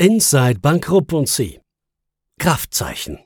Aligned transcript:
Inside 0.00 0.60
Bankrupt 0.60 1.12
und 1.12 1.28
Sie. 1.28 1.58
Kraftzeichen. 2.38 3.18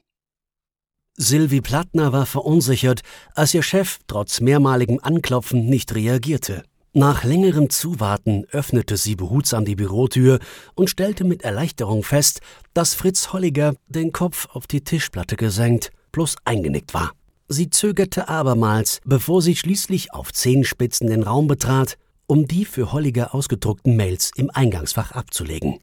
Sylvie 1.19 1.61
Plattner 1.61 2.15
war 2.15 2.25
verunsichert, 2.25 3.03
als 3.35 3.53
ihr 3.53 3.63
Chef 3.63 3.99
trotz 4.07 4.41
mehrmaligem 4.41 4.99
Anklopfen 5.03 5.67
nicht 5.67 5.95
reagierte. 5.95 6.63
Nach 6.95 7.25
längerem 7.25 7.69
Zuwarten 7.69 8.46
öffnete 8.53 8.96
sie 8.96 9.16
behutsam 9.16 9.66
die 9.66 9.77
Bürotür 9.77 10.39
und 10.75 10.89
stellte 10.89 11.25
mit 11.25 11.43
Erleichterung 11.43 12.05
fest, 12.05 12.41
dass 12.73 12.95
Fritz 12.95 13.34
Holliger 13.34 13.75
den 13.89 14.12
Kopf 14.12 14.48
auf 14.54 14.66
die 14.66 14.82
Tischplatte 14.82 15.36
gesenkt, 15.36 15.91
bloß 16.11 16.36
eingenickt 16.46 16.95
war. 16.95 17.12
Sie 17.48 17.68
zögerte 17.68 18.30
abermals, 18.30 19.00
bevor 19.04 19.43
sie 19.43 19.57
schließlich 19.57 20.14
auf 20.14 20.32
Zehenspitzen 20.32 21.09
den 21.09 21.23
Raum 21.23 21.48
betrat, 21.48 21.98
um 22.27 22.48
die 22.48 22.64
für 22.64 22.93
Holliger 22.93 23.34
ausgedruckten 23.34 23.95
Mails 23.95 24.30
im 24.36 24.48
Eingangsfach 24.48 25.12
abzulegen 25.12 25.79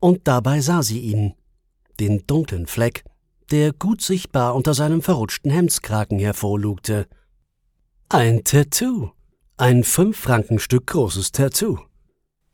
und 0.00 0.26
dabei 0.26 0.60
sah 0.60 0.82
sie 0.82 1.00
ihn, 1.00 1.34
den 2.00 2.26
dunklen 2.26 2.66
Fleck, 2.66 3.04
der 3.50 3.72
gut 3.72 4.02
sichtbar 4.02 4.54
unter 4.54 4.74
seinem 4.74 5.02
verrutschten 5.02 5.50
Hemdskragen 5.50 6.18
hervorlugte. 6.18 7.06
Ein 8.08 8.42
Tattoo, 8.44 9.10
ein 9.56 9.84
Fünf-Frankenstück 9.84 10.86
großes 10.86 11.32
Tattoo. 11.32 11.78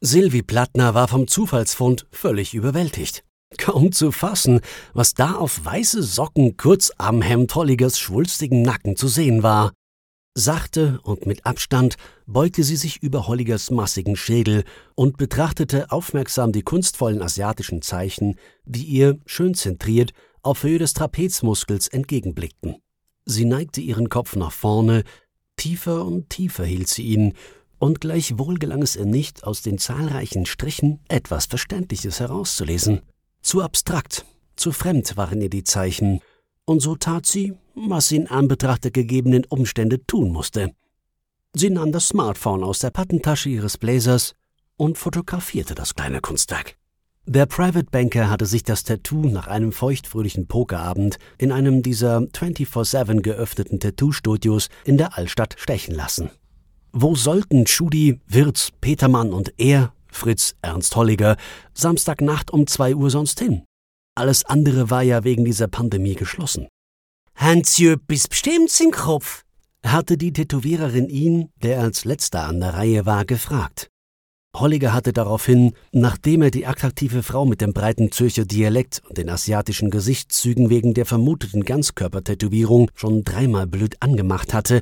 Sylvie 0.00 0.42
Plattner 0.42 0.94
war 0.94 1.08
vom 1.08 1.26
Zufallsfund 1.26 2.06
völlig 2.10 2.54
überwältigt. 2.54 3.24
Kaum 3.58 3.92
zu 3.92 4.10
fassen, 4.12 4.60
was 4.92 5.14
da 5.14 5.36
auf 5.36 5.64
weiße 5.64 6.02
Socken 6.02 6.56
kurz 6.56 6.92
am 6.98 7.22
Hemd 7.22 7.54
Holligers 7.54 7.98
schwulstigen 7.98 8.62
Nacken 8.62 8.96
zu 8.96 9.08
sehen 9.08 9.42
war. 9.42 9.72
Sachte 10.38 11.00
und 11.02 11.24
mit 11.24 11.46
Abstand 11.46 11.96
beugte 12.26 12.62
sie 12.62 12.76
sich 12.76 13.02
über 13.02 13.26
Holligers 13.26 13.70
massigen 13.70 14.16
Schädel 14.16 14.64
und 14.94 15.16
betrachtete 15.16 15.90
aufmerksam 15.90 16.52
die 16.52 16.60
kunstvollen 16.60 17.22
asiatischen 17.22 17.80
Zeichen, 17.80 18.36
die 18.66 18.84
ihr, 18.84 19.18
schön 19.24 19.54
zentriert, 19.54 20.12
auf 20.42 20.62
Höhe 20.62 20.78
des 20.78 20.92
Trapezmuskels 20.92 21.88
entgegenblickten. 21.88 22.76
Sie 23.24 23.46
neigte 23.46 23.80
ihren 23.80 24.10
Kopf 24.10 24.36
nach 24.36 24.52
vorne, 24.52 25.04
tiefer 25.56 26.04
und 26.04 26.28
tiefer 26.28 26.66
hielt 26.66 26.88
sie 26.88 27.04
ihn, 27.04 27.32
und 27.78 28.02
gleichwohl 28.02 28.58
gelang 28.58 28.82
es 28.82 28.94
ihr 28.94 29.06
nicht, 29.06 29.42
aus 29.44 29.62
den 29.62 29.78
zahlreichen 29.78 30.44
Strichen 30.44 31.00
etwas 31.08 31.46
Verständliches 31.46 32.20
herauszulesen. 32.20 33.00
Zu 33.40 33.62
abstrakt, 33.62 34.26
zu 34.54 34.70
fremd 34.70 35.16
waren 35.16 35.40
ihr 35.40 35.50
die 35.50 35.64
Zeichen, 35.64 36.20
und 36.66 36.80
so 36.80 36.96
tat 36.96 37.24
sie, 37.24 37.54
was 37.74 38.08
sie 38.08 38.16
in 38.16 38.26
Anbetracht 38.26 38.84
der 38.84 38.90
gegebenen 38.90 39.44
Umstände 39.46 40.04
tun 40.06 40.30
musste. 40.30 40.72
Sie 41.54 41.70
nahm 41.70 41.92
das 41.92 42.08
Smartphone 42.08 42.62
aus 42.62 42.80
der 42.80 42.90
Pattentasche 42.90 43.48
ihres 43.48 43.78
Blazers 43.78 44.34
und 44.76 44.98
fotografierte 44.98 45.74
das 45.74 45.94
kleine 45.94 46.20
Kunstwerk. 46.20 46.76
Der 47.28 47.46
Private 47.46 47.88
Banker 47.90 48.30
hatte 48.30 48.46
sich 48.46 48.62
das 48.62 48.84
Tattoo 48.84 49.28
nach 49.28 49.48
einem 49.48 49.72
feuchtfröhlichen 49.72 50.46
Pokerabend 50.46 51.18
in 51.38 51.50
einem 51.50 51.82
dieser 51.82 52.18
24-7 52.18 53.20
geöffneten 53.20 53.80
Tattoo-Studios 53.80 54.68
in 54.84 54.96
der 54.96 55.16
Altstadt 55.16 55.56
stechen 55.58 55.94
lassen. 55.94 56.30
Wo 56.92 57.14
sollten 57.14 57.66
Schudi, 57.66 58.20
Wirz, 58.28 58.70
Petermann 58.80 59.32
und 59.32 59.54
er, 59.56 59.92
Fritz 60.06 60.54
Ernst 60.62 60.94
Holliger, 60.94 61.36
Samstagnacht 61.74 62.52
um 62.52 62.66
zwei 62.66 62.94
Uhr 62.94 63.10
sonst 63.10 63.40
hin? 63.40 63.64
Alles 64.16 64.46
andere 64.46 64.88
war 64.88 65.02
ja 65.02 65.24
wegen 65.24 65.44
dieser 65.44 65.68
Pandemie 65.68 66.14
geschlossen. 66.14 66.68
Han 67.36 67.64
Sie 67.64 67.88
etwas 67.88 68.28
Bestimmtes 68.28 68.80
im 68.80 68.90
Kopf? 68.90 69.44
hatte 69.84 70.16
die 70.16 70.32
Tätowiererin 70.32 71.08
ihn, 71.08 71.50
der 71.62 71.80
als 71.80 72.04
letzter 72.04 72.44
an 72.44 72.58
der 72.58 72.74
Reihe 72.74 73.06
war, 73.06 73.24
gefragt. 73.24 73.88
Holliger 74.56 74.94
hatte 74.94 75.12
daraufhin, 75.12 75.74
nachdem 75.92 76.40
er 76.42 76.50
die 76.50 76.66
attraktive 76.66 77.22
Frau 77.22 77.44
mit 77.44 77.60
dem 77.60 77.74
breiten 77.74 78.10
Zürcher 78.10 78.46
Dialekt 78.46 79.02
und 79.06 79.18
den 79.18 79.28
asiatischen 79.28 79.90
Gesichtszügen 79.90 80.70
wegen 80.70 80.94
der 80.94 81.04
vermuteten 81.04 81.64
Ganzkörpertätowierung 81.64 82.90
schon 82.94 83.22
dreimal 83.22 83.66
blöd 83.66 83.96
angemacht 84.00 84.54
hatte, 84.54 84.80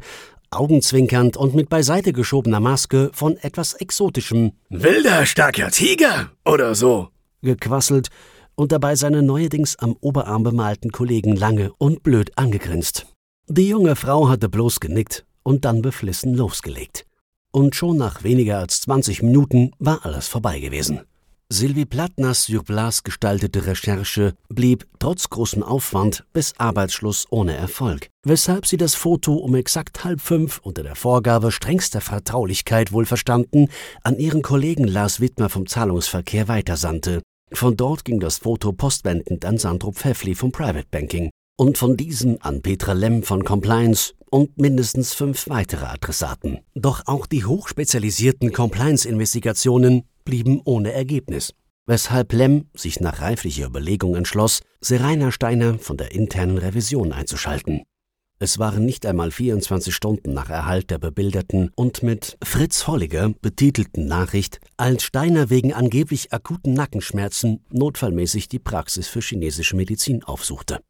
augenzwinkernd 0.50 1.36
und 1.36 1.56
mit 1.56 1.68
beiseite 1.68 2.12
geschobener 2.12 2.60
Maske 2.60 3.10
von 3.12 3.36
etwas 3.38 3.74
exotischem 3.74 4.52
Wilder, 4.70 5.26
starker 5.26 5.70
Tiger 5.70 6.30
oder 6.44 6.76
so 6.76 7.08
gequasselt 7.42 8.08
und 8.56 8.72
dabei 8.72 8.96
seine 8.96 9.22
neuerdings 9.22 9.76
am 9.76 9.96
Oberarm 10.00 10.42
bemalten 10.42 10.92
Kollegen 10.92 11.36
lange 11.36 11.72
und 11.78 12.02
blöd 12.02 12.32
angegrinst. 12.36 13.06
Die 13.48 13.68
junge 13.68 13.96
Frau 13.96 14.28
hatte 14.28 14.48
bloß 14.48 14.80
genickt 14.80 15.24
und 15.42 15.64
dann 15.64 15.82
beflissen 15.82 16.34
losgelegt. 16.34 17.06
Und 17.52 17.76
schon 17.76 17.96
nach 17.96 18.24
weniger 18.24 18.58
als 18.58 18.80
20 18.80 19.22
Minuten 19.22 19.70
war 19.78 20.04
alles 20.04 20.26
vorbei 20.26 20.58
gewesen. 20.58 21.02
Sylvie 21.52 21.84
Plattners 21.84 22.46
sur 22.46 22.64
place 22.64 23.04
gestaltete 23.04 23.66
Recherche 23.66 24.34
blieb 24.48 24.86
trotz 24.98 25.28
großem 25.28 25.62
Aufwand 25.62 26.24
bis 26.32 26.54
Arbeitsschluss 26.58 27.26
ohne 27.30 27.54
Erfolg, 27.54 28.08
weshalb 28.24 28.66
sie 28.66 28.78
das 28.78 28.94
Foto 28.94 29.34
um 29.34 29.54
exakt 29.54 30.04
halb 30.04 30.20
fünf 30.20 30.58
unter 30.64 30.82
der 30.82 30.96
Vorgabe 30.96 31.52
strengster 31.52 32.00
Vertraulichkeit 32.00 32.92
wohlverstanden 32.92 33.68
an 34.02 34.18
ihren 34.18 34.42
Kollegen 34.42 34.84
Lars 34.88 35.20
Wittmer 35.20 35.50
vom 35.50 35.66
Zahlungsverkehr 35.66 36.48
weitersandte, 36.48 37.20
von 37.52 37.76
dort 37.76 38.04
ging 38.04 38.20
das 38.20 38.38
Foto 38.38 38.72
postwendend 38.72 39.44
an 39.44 39.58
Sandro 39.58 39.92
Pfeffli 39.92 40.34
vom 40.34 40.52
Private 40.52 40.86
Banking 40.90 41.30
und 41.56 41.78
von 41.78 41.96
diesem 41.96 42.38
an 42.40 42.62
Petra 42.62 42.92
Lemm 42.92 43.22
von 43.22 43.44
Compliance 43.44 44.12
und 44.30 44.58
mindestens 44.58 45.14
fünf 45.14 45.48
weitere 45.48 45.86
Adressaten. 45.86 46.58
Doch 46.74 47.02
auch 47.06 47.26
die 47.26 47.44
hochspezialisierten 47.44 48.52
Compliance-Investigationen 48.52 50.02
blieben 50.24 50.60
ohne 50.64 50.92
Ergebnis, 50.92 51.54
weshalb 51.86 52.32
Lemm 52.32 52.68
sich 52.74 53.00
nach 53.00 53.20
reiflicher 53.20 53.66
Überlegung 53.66 54.16
entschloss, 54.16 54.60
Serena 54.80 55.30
Steiner 55.30 55.78
von 55.78 55.96
der 55.96 56.12
internen 56.12 56.58
Revision 56.58 57.12
einzuschalten. 57.12 57.82
Es 58.40 58.58
waren 58.58 58.84
nicht 58.84 59.06
einmal 59.06 59.30
24 59.30 59.94
Stunden 59.94 60.34
nach 60.34 60.50
Erhalt 60.50 60.90
der 60.90 60.98
bebilderten 60.98 61.70
und 61.76 62.02
mit 62.02 62.36
Fritz 62.42 62.86
Holliger 62.86 63.30
betitelten 63.40 64.06
Nachricht, 64.06 64.60
als 64.76 65.04
Steiner 65.04 65.50
wegen 65.50 65.72
angeblich 65.72 66.32
akuten 66.32 66.74
Nackenschmerzen 66.74 67.64
notfallmäßig 67.70 68.48
die 68.48 68.58
Praxis 68.58 69.06
für 69.06 69.20
chinesische 69.20 69.76
Medizin 69.76 70.24
aufsuchte. 70.24 70.80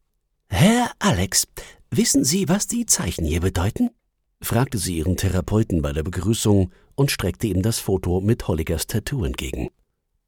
Herr 0.47 0.91
Alex, 0.99 1.47
wissen 1.91 2.23
Sie, 2.23 2.49
was 2.49 2.67
die 2.67 2.85
Zeichen 2.85 3.25
hier 3.25 3.41
bedeuten? 3.41 3.91
fragte 4.41 4.77
sie 4.77 4.97
ihren 4.97 5.17
Therapeuten 5.17 5.81
bei 5.81 5.91
der 5.91 6.03
Begrüßung 6.03 6.71
und 6.95 7.11
streckte 7.11 7.47
ihm 7.47 7.61
das 7.61 7.79
Foto 7.79 8.21
mit 8.21 8.47
Holligers 8.47 8.87
Tattoo 8.87 9.23
entgegen. 9.23 9.69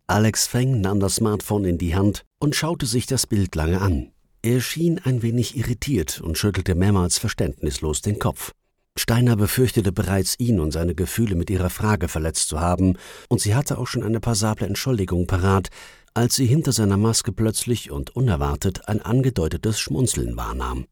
Alex 0.07 0.47
Feng 0.47 0.81
nahm 0.81 0.99
das 0.99 1.15
Smartphone 1.15 1.65
in 1.65 1.77
die 1.77 1.95
Hand 1.95 2.23
und 2.39 2.55
schaute 2.55 2.85
sich 2.85 3.05
das 3.05 3.27
Bild 3.27 3.55
lange 3.55 3.81
an. 3.81 4.11
Er 4.47 4.61
schien 4.61 4.97
ein 5.03 5.23
wenig 5.23 5.57
irritiert 5.57 6.21
und 6.21 6.37
schüttelte 6.37 6.73
mehrmals 6.73 7.17
verständnislos 7.17 8.01
den 8.01 8.17
Kopf. 8.17 8.53
Steiner 8.97 9.35
befürchtete 9.35 9.91
bereits, 9.91 10.39
ihn 10.39 10.61
und 10.61 10.71
seine 10.71 10.95
Gefühle 10.95 11.35
mit 11.35 11.49
ihrer 11.49 11.69
Frage 11.69 12.07
verletzt 12.07 12.47
zu 12.47 12.61
haben, 12.61 12.97
und 13.27 13.41
sie 13.41 13.55
hatte 13.55 13.77
auch 13.77 13.87
schon 13.87 14.03
eine 14.03 14.21
passable 14.21 14.65
Entschuldigung 14.65 15.27
parat, 15.27 15.67
als 16.13 16.37
sie 16.37 16.45
hinter 16.45 16.71
seiner 16.71 16.95
Maske 16.95 17.33
plötzlich 17.33 17.91
und 17.91 18.15
unerwartet 18.15 18.87
ein 18.87 19.01
angedeutetes 19.01 19.81
Schmunzeln 19.81 20.37
wahrnahm. 20.37 20.85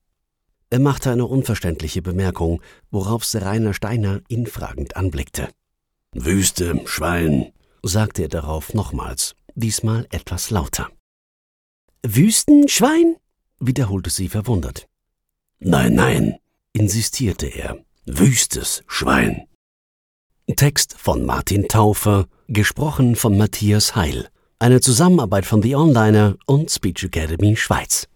Er 0.69 0.79
machte 0.79 1.09
eine 1.09 1.25
unverständliche 1.25 2.01
Bemerkung, 2.01 2.61
worauf 2.91 3.23
Serainer 3.23 3.73
Steiner 3.73 4.19
ihn 4.27 4.47
fragend 4.47 4.97
anblickte. 4.97 5.47
Wüste, 6.13 6.81
Schwein, 6.87 7.53
sagte 7.83 8.23
er 8.23 8.29
darauf 8.29 8.73
nochmals, 8.73 9.37
diesmal 9.55 10.07
etwas 10.11 10.49
lauter. 10.49 10.89
Wüstenschwein? 12.05 13.15
Wiederholte 13.67 14.09
sie 14.09 14.29
verwundert. 14.29 14.87
Nein, 15.59 15.95
nein, 15.95 16.37
insistierte 16.73 17.47
er. 17.47 17.77
Wüstes 18.05 18.83
Schwein. 18.87 19.47
Text 20.55 20.95
von 20.97 21.25
Martin 21.25 21.67
Taufer, 21.67 22.27
gesprochen 22.47 23.15
von 23.15 23.37
Matthias 23.37 23.95
Heil. 23.95 24.29
Eine 24.59 24.79
Zusammenarbeit 24.79 25.45
von 25.45 25.61
The 25.61 25.75
Onliner 25.75 26.37
und 26.45 26.69
Speech 26.69 27.03
Academy 27.03 27.55
Schweiz. 27.55 28.07